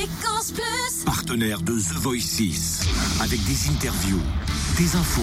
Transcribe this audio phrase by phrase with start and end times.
[0.00, 1.04] Fréquence Plus.
[1.04, 2.80] Partenaire de The Voice 6.
[3.20, 4.20] Avec des interviews,
[4.78, 5.20] des infos,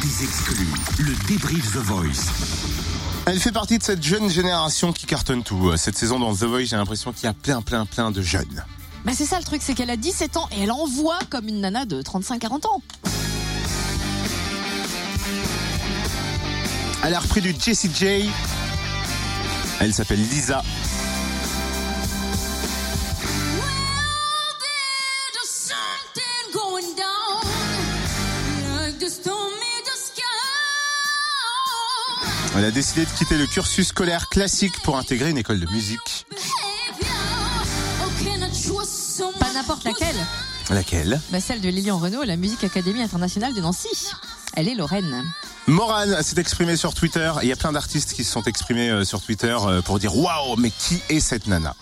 [0.00, 0.66] des exclus.
[0.98, 2.32] Le débrief The Voice.
[3.26, 5.76] Elle fait partie de cette jeune génération qui cartonne tout.
[5.76, 8.64] Cette saison dans The Voice, j'ai l'impression qu'il y a plein, plein, plein de jeunes.
[9.04, 11.60] Bah c'est ça le truc, c'est qu'elle a 17 ans et elle envoie comme une
[11.60, 12.82] nana de 35-40 ans.
[17.04, 18.30] Elle a repris du Jessie J.
[19.80, 20.62] Elle s'appelle Lisa.
[32.54, 36.26] Elle a décidé de quitter le cursus scolaire classique pour intégrer une école de musique.
[39.40, 40.16] Pas n'importe laquelle.
[40.70, 41.20] Laquelle?
[41.30, 43.88] Bah celle de Lilian Renault, la Musique Académie Internationale de Nancy.
[44.54, 45.24] Elle est Lorraine.
[45.66, 47.32] Morane s'est exprimée sur Twitter.
[47.42, 50.14] Il y a plein d'artistes qui se sont exprimés euh, sur Twitter euh, pour dire
[50.14, 51.74] waouh, mais qui est cette nana?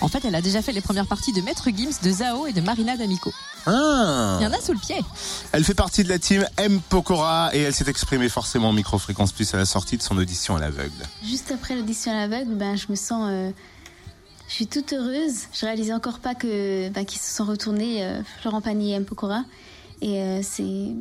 [0.00, 2.52] En fait, elle a déjà fait les premières parties de Maître Gims, de Zao et
[2.52, 3.32] de Marina D'Amico.
[3.66, 4.38] Ah.
[4.40, 4.96] Il y en a sous le pied.
[5.52, 9.32] Elle fait partie de la team M Pokora et elle s'est exprimée forcément en micro-fréquence
[9.32, 11.04] plus à la sortie de son audition à l'aveugle.
[11.24, 13.28] Juste après l'audition à l'aveugle, ben, je me sens.
[13.30, 13.50] euh,
[14.48, 15.48] je suis toute heureuse.
[15.52, 19.04] Je réalisais encore pas que ben, qu'ils se sont retournés, euh, Florent Pagny et M.
[19.04, 19.44] Pokora.
[20.00, 20.92] Et euh, c'est,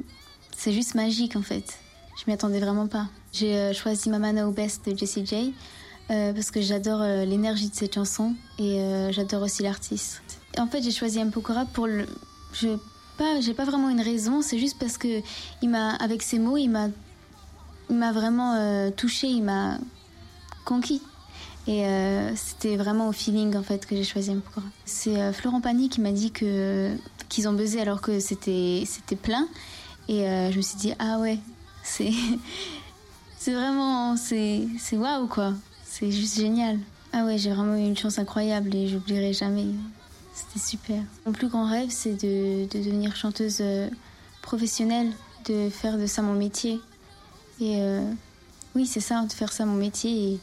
[0.57, 1.77] c'est juste magique en fait.
[2.17, 3.07] Je m'y attendais vraiment pas.
[3.33, 5.53] J'ai euh, choisi Mama Know Best de Jessie J
[6.09, 10.22] euh, parce que j'adore euh, l'énergie de cette chanson et euh, j'adore aussi l'artiste.
[10.57, 11.29] En fait, j'ai choisi M.
[11.31, 12.07] Pokora pour le.
[12.59, 12.77] Je
[13.17, 14.41] pas, j'ai pas vraiment une raison.
[14.41, 15.21] C'est juste parce que
[15.61, 16.87] il m'a, avec ses mots, il m'a,
[17.89, 19.27] il m'a vraiment euh, touché.
[19.27, 19.77] Il m'a
[20.65, 21.01] conquis.
[21.67, 24.41] Et euh, c'était vraiment au feeling en fait que j'ai choisi M.
[24.41, 24.67] Pokora.
[24.85, 26.95] C'est euh, Florent Pagny qui m'a dit que
[27.27, 29.47] qu'ils ont buzzé alors que c'était c'était plein.
[30.07, 31.39] Et euh, je me suis dit ah ouais,
[31.83, 32.11] c'est
[33.39, 35.53] c'est vraiment c'est c'est waouh quoi.
[35.83, 36.77] C'est juste génial.
[37.13, 39.65] Ah ouais, j'ai vraiment eu une chance incroyable et j'oublierai jamais.
[40.36, 41.02] C'était super.
[41.25, 43.89] Mon plus grand rêve, c'est de, de devenir chanteuse euh,
[44.41, 45.14] professionnelle,
[45.45, 46.81] de faire de ça mon métier.
[47.62, 48.03] Et euh,
[48.75, 50.40] oui, c'est ça, de faire ça mon métier.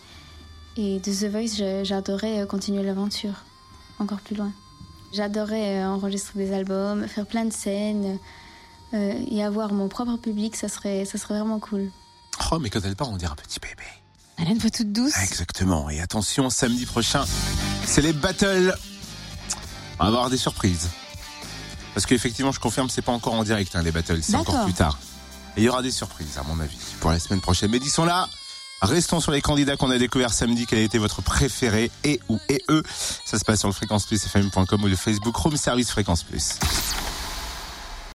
[0.78, 3.44] Et, et de The Voice, j'adorais euh, continuer l'aventure,
[3.98, 4.50] encore plus loin.
[5.12, 8.18] J'adorais enregistrer des albums, faire plein de scènes
[8.94, 11.90] euh, et avoir mon propre public, ça serait, ça serait vraiment cool.
[12.50, 13.84] Oh, mais quand elle part, on dirait un petit bébé.
[14.38, 15.18] Elle a une voix toute douce?
[15.22, 15.90] Exactement.
[15.90, 17.26] Et attention, samedi prochain,
[17.84, 18.74] c'est les battles.
[20.02, 20.88] On va avoir des surprises.
[21.94, 24.18] Parce qu'effectivement, je confirme, c'est pas encore en direct, hein, les battles.
[24.20, 24.98] C'est encore plus tard.
[25.56, 27.70] Et il y aura des surprises, à mon avis, pour la semaine prochaine.
[27.70, 28.28] Mais disons là,
[28.80, 30.66] restons sur les candidats qu'on a découvert samedi.
[30.66, 32.82] Quel a été votre préféré et ou et eux?
[33.24, 36.56] Ça se passe sur le fréquenceplusfm.com ou le Facebook Room Service Fréquence Plus.